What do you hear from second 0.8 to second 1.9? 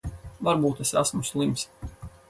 es esmu slims.